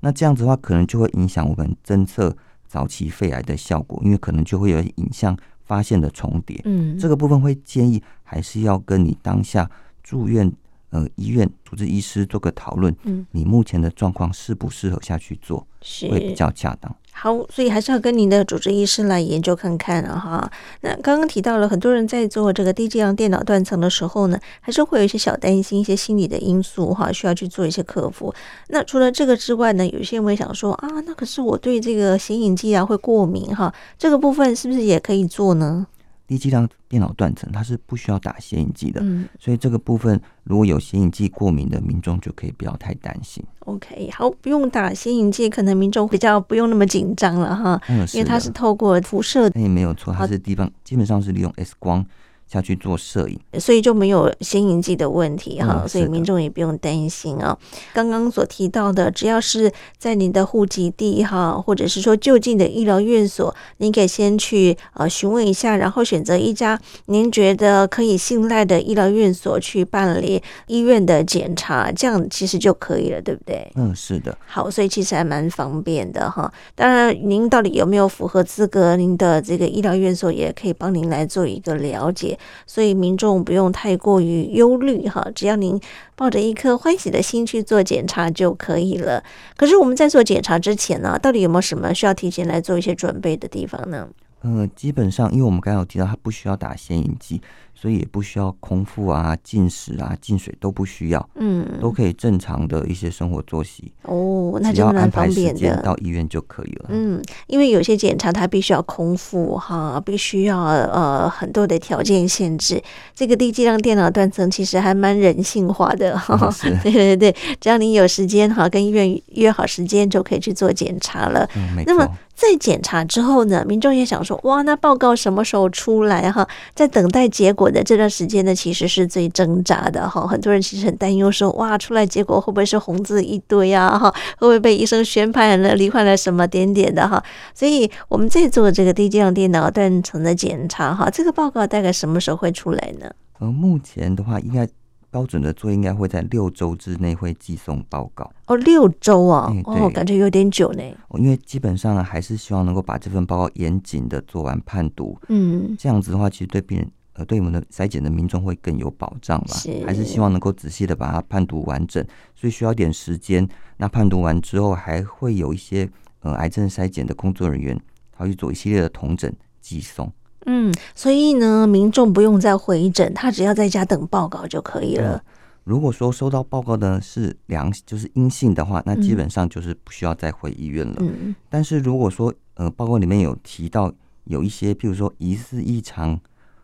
[0.01, 5.35] 那这样子的话，可能就会影响我们侦测早期肺癌的效果，因为可能就会有影像。
[5.69, 9.69] 发现的重叠，嗯，这个部分会建议还是要跟你当下
[10.01, 10.51] 住院
[10.91, 16.95] 呃医院主治医师做个讨论，嗯，你目前的状况适不适合下去做，是会比较恰当。
[17.11, 20.49] 好，所以还是要跟您的主治医师来研究看看了哈。
[20.81, 28.33] 那刚刚提到了很多人在做这个低剂量电脑断层的时候呢，还是会有一些小担心，一些心理的因素哈，需要去做一些克服。
[28.69, 35.85] 那除了这个之外呢，有些人会想说啊，那可是我对这个显影剂啊会过敏哈，这个部分是不是也可以做呢？
[36.29, 43.43] 低剂量电脑断层，它是不需要打显影剂的，嗯，所以这个部分如果有显影剂过敏的民众就可以不要太担心。
[43.61, 52.05] OK，好，不用打显影剂，可能民众比较不用那么紧张了哈，嗯，因为它是透过辐射，那也没有错，它是地方基本上是利用 X 光
[52.51, 57.55] 下去做摄影，所以就没有显影剂的问题哈，嗯、所以民众也不用担心啊。
[57.93, 73.71] 刚刚所提到的，只要是在您的户籍地哈，或者是说就近的医疗院所，您可以先去呃询问一下，然后选择一家您觉得可以信赖的医疗院所去办理医院的检查，这样其实就可以了，对不对？
[73.75, 74.35] 嗯，是的。
[74.47, 76.51] 好，所以其实还蛮方便的哈。
[76.73, 82.37] 当然，您到底有没有符合资格，您的这个医疗院所也可以帮您来做一个了解。
[82.65, 85.79] 所以民众不用太过于忧虑哈，只要您
[86.15, 89.23] 抱着一颗欢喜的心去做检查就可以了。
[89.57, 94.07] 可是我们在做检查之前呢，到底有没有什么需要提前来做一些准备的地方呢？
[94.41, 97.41] 嗯，基本上，因为我们刚才有提到，它不需要打显影剂。
[97.79, 106.87] 所以也不需要空腹啊、进食啊、进水都不需要，嗯，都可以正常的一些生活作息哦，那就蛮方便的，到医院就可以了。
[106.89, 112.81] 嗯，因为有些检查它必须要空腹哈，必须要呃很多的条件限制。
[113.15, 121.47] 这个低剂量电脑断层其实还蛮人性化的哈， 嗯、 对对对，只要你有时间哈，跟医院约好时间就可以去做检查了。
[121.55, 121.93] 嗯，没错。
[121.93, 126.47] 那么在检查之后呢，民众也想说，哇，那报告什么时候出来哈？
[126.73, 130.25] 在等待结果的这段时间呢，其实是最挣扎的哈。
[130.25, 133.99] 很多人其实很担忧说，哇，出来结果会不会是红字一堆啊？
[133.99, 137.21] 哈，会不会被医生宣判了罹患了什么点点的哈？
[137.53, 143.11] 所以我们在做这个低剂量电脑断层的检查哈，这个报告大概什么时候会出来呢？
[143.39, 144.65] 呃，目前的话应该。
[145.11, 150.83] 标准的作业应该会在六周之内会寄送报告哦，六周啊，嗯、哦，感觉有点久呢。
[151.15, 159.55] 因为基本上呢，还是希望能够把这份报告严谨的做完判读，嗯，这样子的话，其实对病人呃，对我们的筛检的民众会更有保障吧。
[159.55, 163.47] 是，还是希望能够仔细的把它判读完整，所以需要点时间。
[163.77, 165.89] 那判读完之后，还会有一些
[166.21, 167.77] 呃癌症筛检的工作人员，
[168.11, 170.11] 他会去做一系列的统整寄送。
[170.45, 175.17] 嗯，所以呢，民众不用再回诊，他只要在家等报告就可以了。
[175.17, 175.21] 嗯、
[175.65, 180.95] 如果说收到报告呢是良，就是阴性的话，那基本上就是不需要再回医院了。
[180.99, 183.91] 嗯，但是如果说呃报告里面有提到
[184.23, 186.19] 有一些，譬如说疑似异常，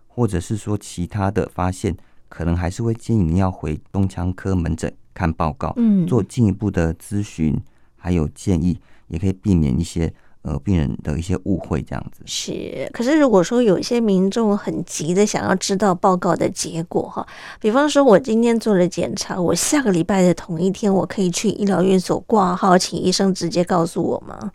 [0.07, 1.95] 或者是说其他的发现，
[2.29, 7.61] 可能还是会建议你要回东腔科门诊看报告，嗯，做进一步的咨询，
[7.97, 10.13] 还有建议，也可以避免一些。
[10.47, 17.25] 呃，病人的一些误会这样子是，可是如果说有一些民众很急的想要知道报告的结果哈，
[17.59, 24.51] 比方说我今天做了检查，我下个礼拜的同一天，我可以去医疗院所挂号，请医生直接告诉我吗？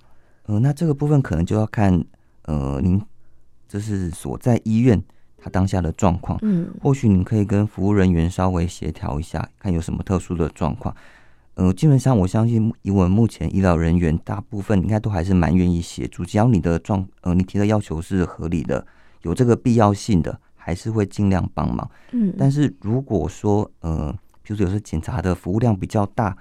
[0.47, 2.05] 呃，那这个部分可能就要看
[2.43, 3.03] 呃，您
[3.67, 5.03] 就是所在医院
[5.37, 10.95] 他当下的状况，嗯，或许您可以跟服务人员稍微协调一下，看有什么特殊的状况。
[11.55, 18.87] 呃，基本上我相信，以我们目前医疗人员大部分应该都还是蛮愿意协助，只要你的状呃，你提的要求是合理的，
[19.23, 21.91] 有这个必要性的，还是会尽量帮忙。
[22.13, 24.11] 嗯，但是如果说呃，
[24.43, 26.37] 比如说有时候检查的服务量比较大，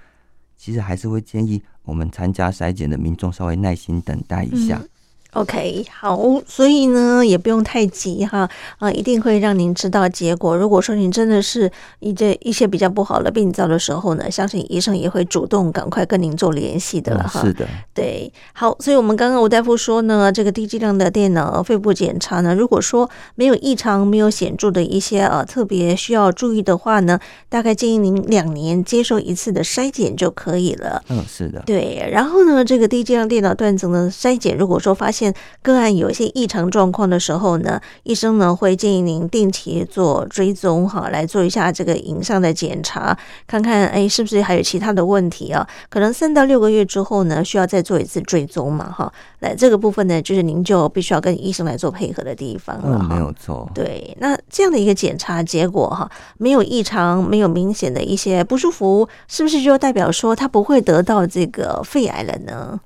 [0.55, 4.77] 其实还是会建议我们参加筛检的民众稍微耐心等待一下。
[4.77, 4.89] 嗯
[5.33, 10.57] OK，好，所以呢也不用太急哈，啊，一定会让您知道结果。
[10.57, 17.41] 如果说您真的是一这一些比较不好的病灶的时候呢，相信医生也会主动赶快跟您做联系的了哈。
[17.41, 31.03] 是的，对，好，所以我们刚刚吴大夫说呢，这个低剂量的电脑肺部检查呢，如果说没有异常、没有显著的一些呃特别需要注意的话呢，大概建议您两年接受一次的筛检就可以了。
[31.09, 32.09] 嗯，是的，对。
[32.11, 45.67] 然后呢，这个低剂量电脑断层的筛检，如果说发现现个案有一些异常状况的时候呢，医生呢会建议您定期做追踪哈，来做一下这个影像的检查，看看哎是不是还有其他的问题啊？
[45.89, 49.11] 可能三到六个月之后呢，需要再做一次追踪嘛哈。
[49.39, 52.99] 来这个部分呢，就是您就必须要跟医生来做配合的地方了。
[53.01, 53.69] 嗯，没有错。
[53.73, 62.79] 对，那这样的一个检查结果哈，没有异常，没有明显的一些不舒服，是不是就代表说他不会得到这个肺癌了呢？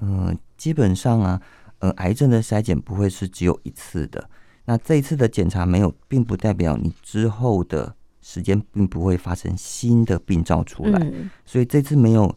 [0.00, 1.40] 嗯，基本上啊。
[1.80, 4.30] 呃，癌症的筛检不会是只有一次的。
[4.64, 10.98] 那这一次的检查没有，并不代表你之后的时间并不会发生新的病灶出来。
[11.02, 11.28] 嗯。
[11.44, 12.34] 所以这次没有，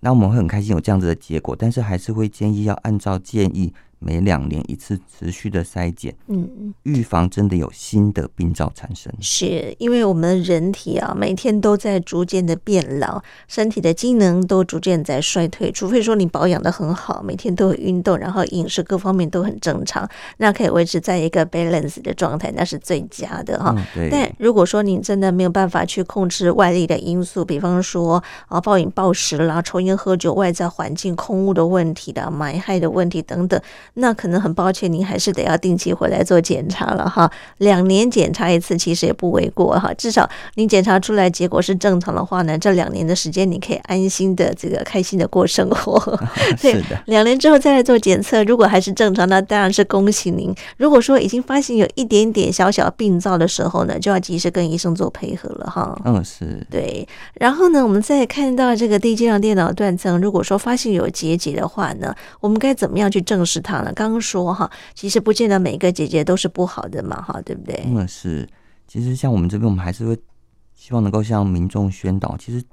[0.00, 3.72] 那我们会很开心有这样子的结果，但是还是会建议要按照建议。
[4.02, 9.12] 每两年一次持续的筛检，嗯，预防真的有新的病灶产生。
[9.20, 15.70] 是因为我们的人体啊，每天都在逐渐的变老，身体的机能都逐渐在衰退。
[15.70, 20.08] 除非说你保养的很好，每天都有运动，然后饮食各方面都很正常，
[20.38, 23.76] 那可以维持在一个 balance 的状态，那是最佳的哈。
[24.10, 33.60] 但如果说你真的没有办法去控制外力的因素，比方说啊暴饮暴食啦、抽烟喝酒、外在环境空污的问题的、霾害的问题等等。
[33.94, 37.30] 那可能很抱歉，您还是得要定期回来做检查了哈。
[37.58, 46.18] 两年检查一次其实也不为过哈，至少您检查出来结果是正常的话呢，这两年的时间你可以安心的这个开心的过生活。
[46.60, 50.54] 对，两年之后再来做检测，如果还是正常，那当然是恭喜您。
[50.76, 55.98] 如果说已经发现有一点点小小病灶的时候呢，就要及时跟医生做配合了哈。
[56.04, 57.06] 嗯，是对。
[57.34, 63.92] 然后呢，我们再看到这个低剂量电脑断层，如果说发现有结节的话呢，我们该怎么样去证实它呢？
[63.94, 67.82] 刚刚说哈，其实不见得每个结节都是不好的嘛，哈，对不对？
[67.86, 68.48] 嗯，是。
[68.86, 70.18] 其实像我们这边，我们还是会
[70.74, 72.64] 希望能够向民众宣导，其实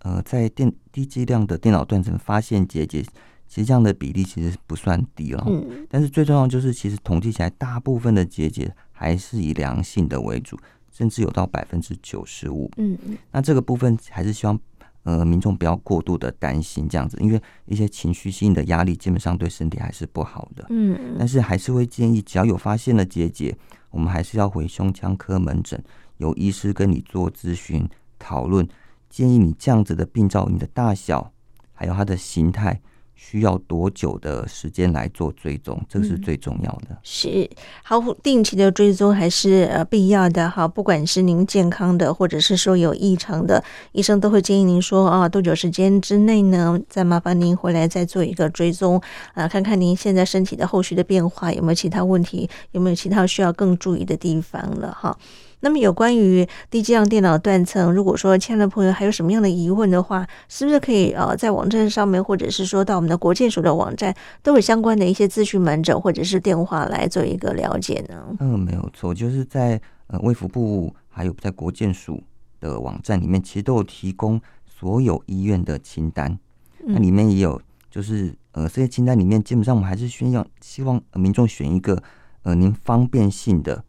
[0.00, 3.02] 呃，在电低剂量的电脑断层发现结节，
[3.46, 5.44] 其实这样的比例其实不算低了。
[5.46, 5.86] 嗯。
[5.90, 10.58] 但是最重要就是，其实统计起来，大部分的结节还是以良性的为主。
[10.90, 14.58] 甚至有到百分之九十五，嗯嗯，那这个部分还是希望
[15.04, 23.56] 呃民众不要过度的担心这样子，因为一些情绪性的压力基本上对身体还是不好的，嗯，但是还是会建议，只要有发现了结节，
[23.90, 25.82] 我们还是要回胸腔科门诊，
[26.18, 28.68] 由医师跟你做咨询讨论，
[29.08, 31.32] 建议你这样子的病灶，你的大小
[31.72, 32.80] 还有它的形态。
[33.20, 35.78] 需要多久的时间来做追踪？
[35.88, 36.90] 这个是最重要的。
[36.90, 37.50] 嗯、是
[37.82, 40.68] 好，定期的追踪还是呃必要的哈。
[40.68, 46.80] 不管是您健康的，或者是说有异常的，医生都会建议您说啊，多久时间之内呢？
[46.88, 49.02] 再麻烦您回来再做一个追踪
[49.34, 55.18] 啊，看看您现在身体的后续的变化有没有其他问题，有没有其他需要更注意的地方了哈。
[55.60, 68.36] 那么有关于低剂量电脑断层，如果说亲爱的朋友还有什么样的疑问的话，是不是可以呃在网站上面，或者是说到我们的国健署的网站，都有相关的一些资讯门诊或者是电话来做一个了解呢？
[68.38, 72.22] 嗯，没有错，就是在呃卫福部还有在国健署
[72.60, 76.38] 的网站里面，其实都有提供所有医院的清单，
[76.84, 82.00] 那里面也有就是呃这些清单里面，基本上我们还是需要希望民众选一个
[82.44, 83.82] 呃您方便性的，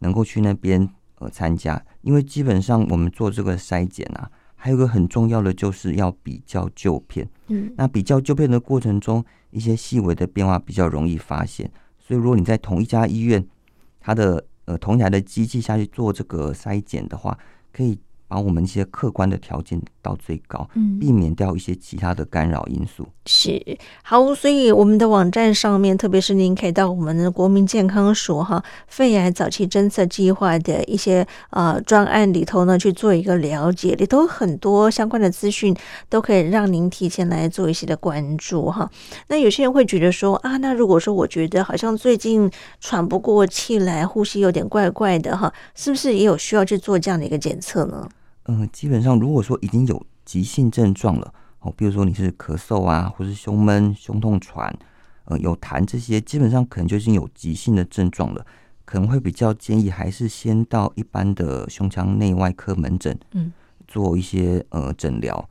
[0.00, 0.86] 能够去那边。
[1.16, 7.28] 呃，参加，因为基本上我们做这个筛检啊，还有个很重要的就是要比较旧片。
[7.48, 11.70] 嗯，那比较旧片的过程中，一些细微的变化比较容易发现。
[11.98, 13.46] 所以，如果你在同一家医院，
[14.00, 17.38] 它的呃同台的机器下去做这个筛检的话，
[17.72, 17.98] 可以。
[18.34, 23.06] 把我们一些客观的条件到最高，嗯，避免掉一些其他的干扰因素。
[23.26, 35.72] 是好，所以我们的网站上面，特别是您可以到我们的国民健康署哈肺癌早期侦测计划的一些呃专案里头呢去做一个了解，里头很多相关的资讯
[36.08, 38.90] 都可以让您提前来做一些的关注哈。
[39.28, 48.08] 那有些人会觉得说啊，那如果说我觉得好像最近喘不过气来，呼吸有点怪怪的哈，是不是也有需要去做这样的一个检测呢？
[48.44, 54.76] 嗯、呃，基本上如果说已经有急性症状了，哦，比如说你是咳嗽啊，或是胸闷、胸痛、喘，
[55.24, 58.44] 呃，有痰这些，基本上可能就已经有急性的症状了，
[58.84, 63.52] 可能会比较建议还是先到一般的胸腔内外科门诊，嗯，
[63.88, 65.48] 做一些呃诊疗，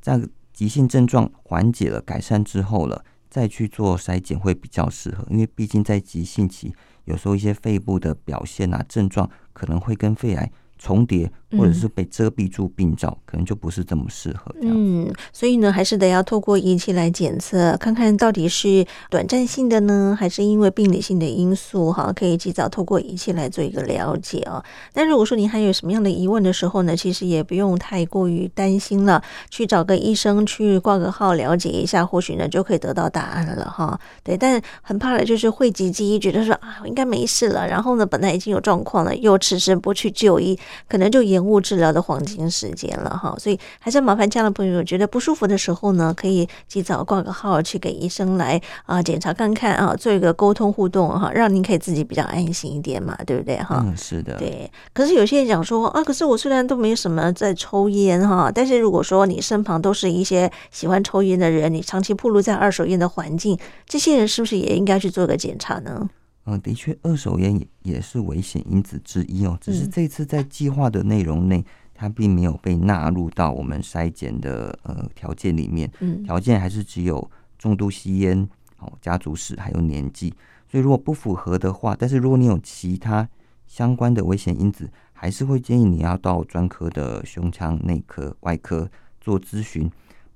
[0.00, 0.20] 在
[0.52, 6.72] 急性症状缓解了、改善之后了，再去做筛检会比较适合，因为毕竟在急性期，
[7.06, 10.50] 有时候一些肺部的表现啊症状可能会跟肺癌。
[10.82, 14.74] 重叠或者是被遮蔽住病灶，嗯，可能就不是这么适合这样。
[14.74, 24.64] 嗯，所以呢，还是得要透过仪器来检测，看看到底是短暂性的呢，还是因为病理性的因素哈，可以及早透过仪器来做一个了解哦。
[24.94, 34.00] 但如果说您还有什么样的疑问的时候呢，其实也不用太过于担心了，去找个医生去挂个号了解一下，或许呢就可以得到答案了哈。
[34.22, 40.56] 对，但很怕的就是讳疾忌医，觉得说啊应该没事了，然后呢本来已经有状况了，又迟迟不去就医。
[40.88, 53.82] 可能就延误治疗的黄金时间了哈，所以还是麻烦这样的朋友，觉得不舒服的时候呢，可以及早挂个号去给医生来啊检查看看啊，做一个沟通互动哈，让您可以自己比较安心一点嘛，对不对哈？
[53.84, 54.36] 嗯，是的。
[54.36, 66.08] 对，可是有些人讲说啊，可是我虽然都没什么在抽烟哈，但是如果说你身旁都是一些喜欢抽烟的人，你长期暴露在二手烟的环境，这些人是不是也应该去做个检查呢？
[66.44, 69.56] 嗯，的确，二手烟也也是危险因子之一哦。
[69.60, 75.90] 只是这次在计划的内容内，它并没有被纳入到我们筛检的呃条件里面。
[76.00, 78.48] 嗯，条件还是只有重度吸烟、
[78.78, 80.32] 哦家族史还有年纪。
[80.66, 83.28] 所以如果不符合的话，但是如果你有其他
[83.66, 89.90] 相关的危险因子，还是会建议你要到专科的胸腔内科、外科做咨询。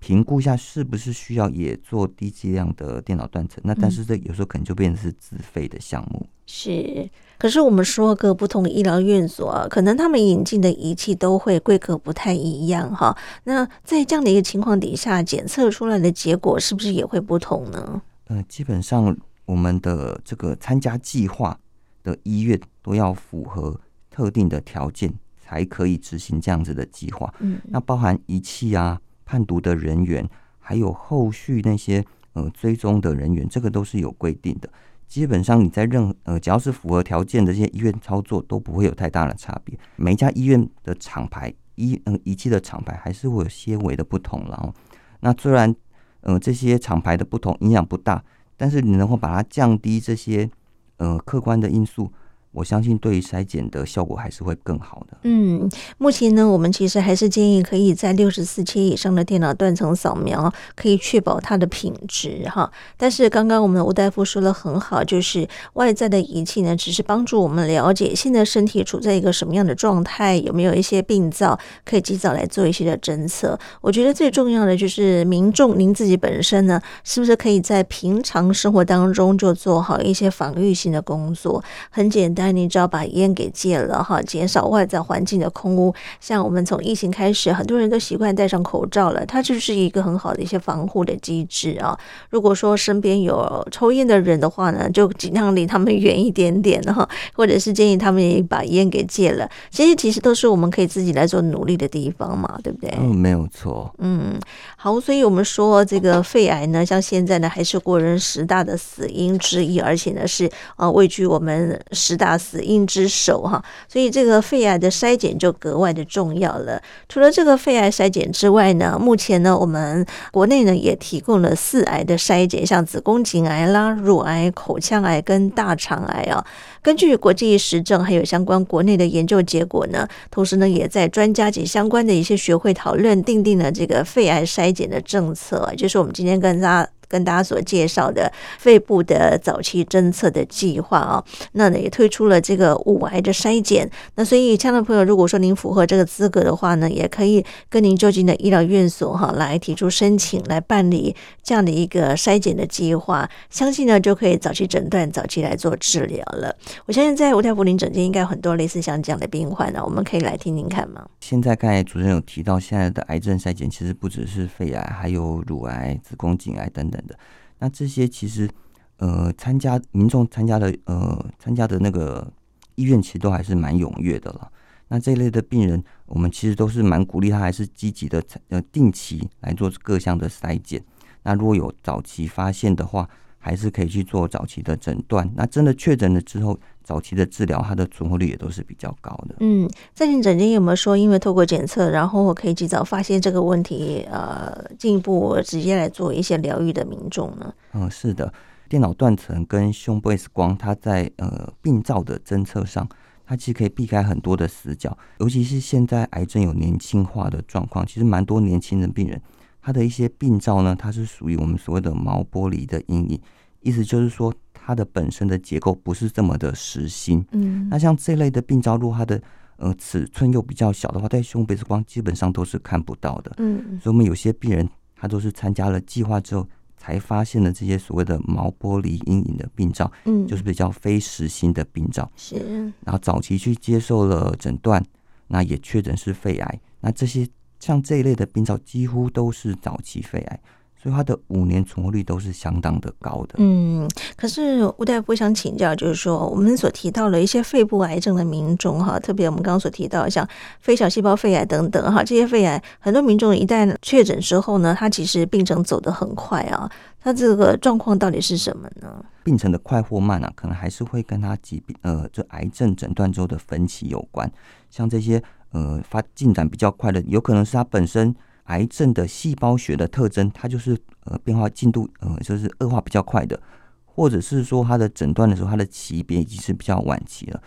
[0.05, 3.59] 评估一下是不是需要也做低剂量的电脑断层？
[3.65, 6.27] 那但是这有时候可能就变成是自费的项目。
[6.45, 13.17] 是，可是我们说各不同的医疗院所，可能他们引进的仪器都会规格不太一样哈。
[13.45, 18.03] 那在这样的一个情况底下，检测出来的结果是不是也会不同呢？
[18.27, 21.59] 呃，基本上我们的这个参加计划
[22.03, 25.11] 的医院都要符合特定的条件，
[25.43, 27.33] 才可以执行这样子的计划。
[27.39, 34.69] 嗯，那包含仪器啊、判读的人员，还有后续那些呃追踪的人员，这个都是有规定的。
[35.07, 39.79] 基本上你在任呃只要是符合条件的这些医院操作都不会有太大的差别。
[39.97, 44.75] 每一家医院的厂牌医嗯仪器的厂牌还是会有些微的不同，然后
[45.21, 45.75] 那虽然
[46.23, 48.25] 呃这些厂牌的不同影响不大，
[48.57, 50.51] 但是你能够把它降低这些
[50.97, 52.11] 呃客观的因素。
[52.55, 55.17] 我相信对于筛检的效果还是会更好的。
[55.25, 62.71] 嗯，目前呢，我们其实还是建议可以在六十四切以上的电脑断层扫描，可以确保它的品质哈。
[62.97, 73.59] 但是刚刚我们的吴大夫说的很好，就是外在的仪器呢，只是帮助我们了解现在身体处在一个什么样的状态，有没有一些病灶，可以及早来做一些的侦测。
[73.81, 81.61] 我觉得最重要的就是民众您自己本身呢，是不是可以在平常生活当中就做好一些防御性的工作？
[81.91, 82.44] 很简单。
[82.45, 85.95] 那你只要把烟给戒了哈，减少外在环境的空污。
[86.21, 91.99] 像我们从疫情开始，很多人都习惯戴上口罩了，它就是一个很好的一些防护的机制啊。
[92.29, 99.49] 如果说身边有抽烟的人的话呢，就尽量离他们远一点点哈，或者是建议他们也把烟给戒了。
[99.71, 102.95] 这些其实都是我们可以自己来做努力的地方嘛，对不对？
[103.01, 103.91] 嗯，没有错。
[104.01, 104.39] 嗯，
[104.77, 112.34] 好，所以我们说这个肺癌呢，像现在呢，还是国人十大的死因之一，而且呢是呃位居我们十大。
[112.37, 116.81] 死因之首哈，所以这个肺癌的筛检就格外的重要了。
[117.09, 126.45] 除了这个肺癌筛检之外呢，目前呢，我们国内呢也提供了四癌的筛检，像子宫颈癌啦、乳癌、口腔癌跟大肠癌啊。
[126.83, 136.91] 根据国际实证，还有相关国内的研究结果呢，同时呢，也在专家及相关的一些学会讨论，订定了这个肺癌筛检的政策，就是我们今天跟大家。
[137.15, 143.89] 跟大家所介绍的肺部的早期侦测的计划啊，那呢也推出了这个五癌的筛检。
[144.17, 153.31] 那所以，亲爱的朋友，如果说您符合这个资格的话呢，也可以跟您就近的医疗院所哈来提出申请，来办理这样的一个筛检的计划。
[153.49, 156.53] 相信呢就可以早期诊断、早期来做治疗了。
[156.87, 161.07] 我相信在吴大夫您诊间应该有很多类似像这样的病患呢，我们可以来听听看吗？
[161.21, 167.01] 现在刚才主任有提到，现在的癌症筛检其实不只是肺癌，还有乳癌、子宫颈癌等等。
[167.07, 167.19] 的
[167.59, 168.49] 那这些其实，
[168.97, 172.33] 呃，参加民众参加的呃参加的那个
[172.75, 174.51] 医院其实都还是蛮踊跃的了。
[174.89, 180.85] 那这一类的病人，我们其实都是蛮鼓励他，还是积极的呃定期来做各项的筛检。
[181.23, 185.31] 那如果有早期发现的话，还是可以去做早期的诊断。
[185.35, 189.35] 那真的确诊了之后，早期的治疗，它的存活率也都是比较高的。
[189.41, 197.53] 嗯，在您诊间有没有说，因为透过检测，然后我可以及早发现这个问题，呃，进一步直接来做一些疗愈的民众呢？
[197.73, 198.33] 嗯，是的，
[198.69, 202.87] 电脑断层跟胸部 X 光，它在呃病灶的侦测上，
[203.27, 209.21] 它其实可以避开很多的死角，尤其是现在癌症有年轻化的状况，其实蛮多年轻的病人，
[209.63, 213.21] 他的一些病灶呢，它是属于我们所谓的毛玻璃的阴影，
[213.63, 214.33] 意思就是说。
[214.67, 219.23] 它的本身的结构不是这么的实心，嗯，那像这类的病灶，如果它的
[219.57, 226.49] 呃尺寸又比较小的话，在胸背 X 光基本上都是看不到的，嗯，所以我们有些病人他都是参加了计划之后
[226.79, 232.37] 才发现了这些所谓的毛玻璃阴影的病灶，嗯，就是比较非实心的病灶，是，
[232.85, 234.83] 然后早期去接受了诊断，
[235.27, 237.29] 那也确诊是肺癌，那这些
[237.61, 240.41] 像这一类的病灶几乎都是早期肺癌。
[240.85, 243.37] 所以它的五年存活率都是相当的高的。
[243.39, 250.29] 嗯，可是吴大夫想请教，就是说我们所提到的一些肺部癌症的民众哈，特别我们刚刚所提到像
[250.61, 256.71] 非小细胞肺癌等等哈，这些肺癌很多民众一旦确诊之后呢，他其实病程走得很快啊，
[257.01, 259.03] 他这个状况到底是什么呢？
[259.23, 264.31] 病程的快或慢啊，可能还是会跟他疾病呃，这癌症诊断之后的分期有关。
[264.69, 265.23] 像这些
[265.53, 268.15] 呃发进展比较快的，有可能是他本身。
[268.45, 273.41] 癌症的细胞学的特征，它就是呃变化进度呃就是恶化比较快的，
[273.85, 277.43] 或者是说它的诊断的时候，它的级别已经是比较晚期了。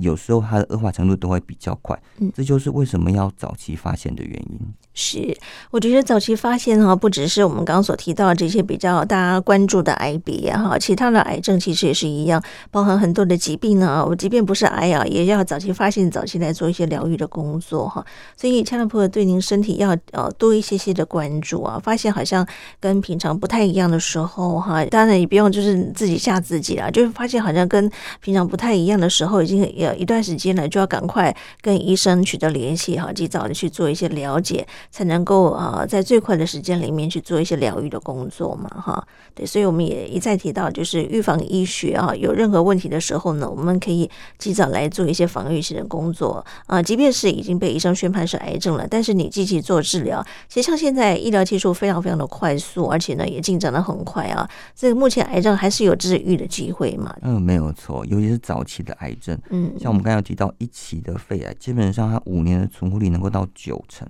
[0.00, 4.58] 有时候它的恶化程度都会比较快，嗯，这就是为什么要早期发现的原因。
[4.92, 5.36] 是，
[5.70, 14.04] 我觉得早期发现哈，不只是我们刚刚所提到的这些比较大家关注的癌别哈，其他的癌症其实也是一样，包含很多的疾病呢。
[14.04, 18.04] 我即便不是癌啊，也要早期发现，早期来做一些疗愈的工作哈。
[18.36, 21.80] 所以，亲爱的朋友，对您身体要呃多一些些的关注啊。
[21.82, 22.46] 发现好像
[22.80, 27.90] 跟平常不太一样的时候哈，当然也不用就是自己吓自己啦，就是发现好像跟
[28.20, 29.89] 平常不太一样的时候，已经也。
[29.92, 39.06] 有一段时间呢，就要赶快跟医生取得联系哈，及早的去做一些了解，才能够啊，在最快的时间里面去做一些疗愈的工作嘛哈。
[39.34, 46.82] 对，所以我们也一再提到，就是预防医学啊，有任何问题的时候呢，我们可以及早来做一些防御性的工作啊。
[46.82, 54.48] 即便是已经被医生宣判是癌症了，但是你积极做治疗，其实像现在医疗技术非常非常的快速，而且呢也进展的很快啊。
[54.74, 57.14] 这个目前癌症还是有治愈的机会嘛？
[57.22, 64.06] 嗯，没有错，尤其是早期的癌症，嗯，像我们刚才提到一期的肺癌，基本上它五年的存活率能够到九成。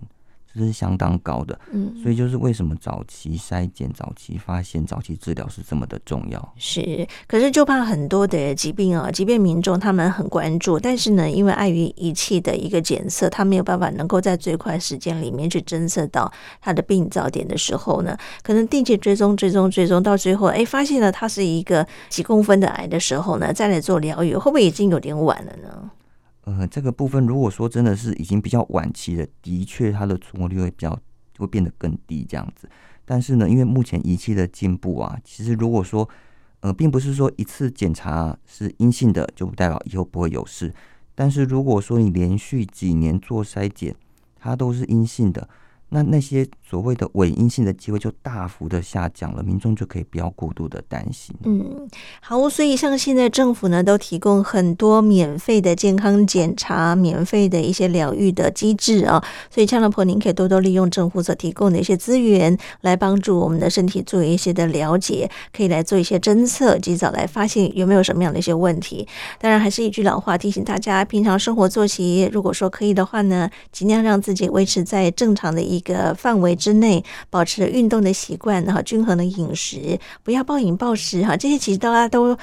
[0.53, 6.55] 这是相当高的，嗯，所以就是为什么早期筛检、早期发现、早期治疗是这么的重要。
[6.57, 25.91] 是，可是就怕很多的疾病啊，即便民众他们很关注，但是呢，因为碍于仪器的一个检测，他没有办法能够在最快时间里面去侦测到他的病灶点的时候呢，可能定期追踪、追踪、追踪到最后，哎，发现了他是一个几公分的癌的时候呢，再来做疗愈，会不会已经有点晚了呢？
[26.59, 30.99] 呃，这个部分如果说真的是已经比较晚期了，的确它的存活率会比较
[31.39, 32.69] 会变得更低这样子。
[33.05, 36.09] 但是呢，因为目前仪器的进步啊，其实如果说
[36.61, 40.73] 呃，并不是说一次检查是阴性的就不代表以后不会有事。
[41.15, 43.95] 但是如果说你连续几年做筛检，
[44.39, 45.49] 它都是阴性的。
[45.91, 51.35] 那那些所谓的伪阴性的机会就大幅的下降了，民众就可以不要过度的担心。
[51.43, 51.89] 嗯，
[52.21, 59.21] 好，所以像现在政府呢都提供很多免费的健康检查、免费的一些疗愈的机制啊，
[59.51, 69.09] 所以呛老婆您可以多多利用政府所提供的一些资源来帮助我们的身体做一些的了解，可以来做一些侦测，及早来发现有没有什么样的一些问题。
[69.41, 75.80] 当然，还是一句老话提醒大家，平常生活作息如果说可以的话呢，尽量让自己维持在正常的一。
[75.81, 81.35] 一个范围之内，保持运动的习惯，然后均衡的饮食，不要暴饮暴食哈。
[81.35, 82.37] 这些其实大家都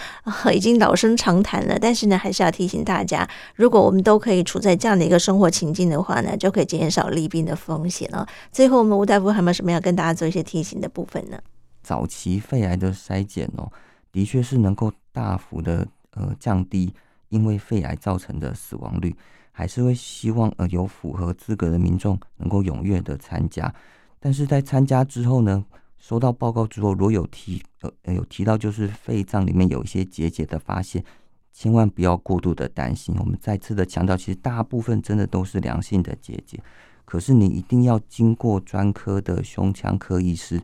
[0.51, 8.27] 已经老生常谈了，但是呢，还是要提醒大家，如果我们都可以处在这样的一个生活情境的话呢，就可以减少罹病的风险了。
[8.51, 11.38] 最后，我们吴大夫还有没有什么要跟大家做一些提醒的部分呢？
[11.83, 13.71] 早期肺癌的筛检哦，
[14.11, 16.91] 的确是能够大幅的呃降低
[17.29, 19.15] 因为肺癌造成的死亡率。
[19.57, 23.73] 还是会希望呃有符合资格的民众能够踊跃的参加，
[24.19, 25.65] 但是在参加之后呢，
[25.97, 27.63] 收到报告之后，如果有提
[28.03, 31.03] 呃有提到就是肺脏里面有一些结节的发现，
[31.51, 33.15] 千万不要过度的担心。
[33.17, 36.61] 我们再次的强调，其实大部分真的都是良性的结节，
[37.03, 40.61] 可是你一定要经过专科的胸腔科医师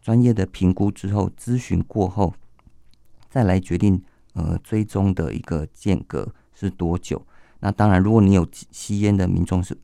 [0.00, 2.34] 专业的评估之后，咨询过后，
[3.30, 4.02] 再来决定
[4.34, 7.24] 呃追踪的一个间隔是多久。
[7.64, 9.78] 那当然，如果你有吸烟的民众是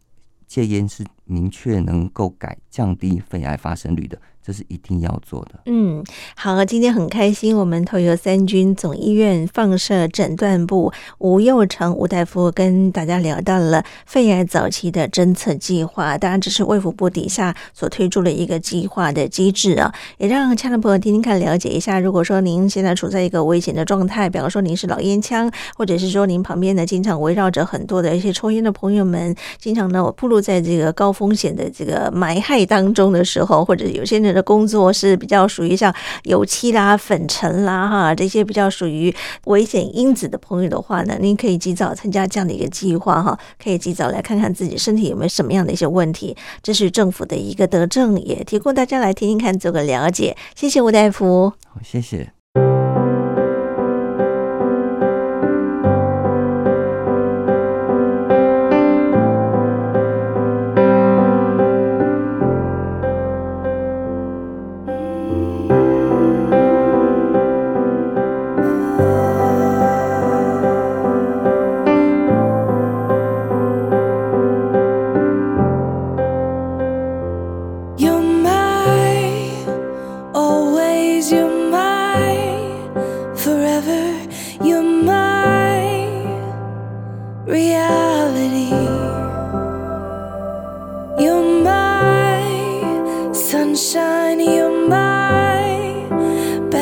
[0.49, 4.21] 戒烟是明确能够改降低肺癌发生率的。
[4.49, 5.61] 这是一定要做的。
[5.67, 6.03] 嗯，
[6.35, 16.17] 好，今天很开心，我们头油三军总医院放射诊断部吴佑成吴大夫跟大家聊到了肺癌早期的侦测计划。
[16.17, 22.01] 当然，这是卫福部底下所推出的一个计划的机制啊，也让亲爱的朋友听听看，了解一下。
[22.01, 39.13] 如果说您现在处在一个危险的状态，比方说您是老烟枪，或者是说您旁边呢经常围绕着很多的一些抽烟的朋友们，经常呢我暴露在这个高风险的这个霾害当中的时候，或者有些人的工作是比较属于像油漆啦、粉尘啦哈这些比较属于
[39.47, 50.37] 危险因子的朋友的话呢，您可以及早参加这样的一个计划哈，可以及早来看看自己身体有没有什么样的一些问题，这是政府的一个德政，也提供大家来听听看，做个了解。
[50.55, 52.38] 谢谢吴大夫，好，谢谢。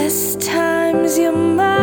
[0.07, 1.76] Best times you're mine.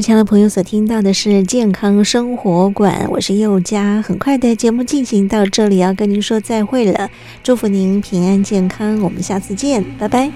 [0.00, 4.00] 亲爱的朋友所听到的是健康生活馆，我是佑佳。
[4.00, 7.10] 很快的节目进行到这里，要跟您说再会了，
[7.42, 10.30] 祝福您平安健康，我们下次见，拜拜。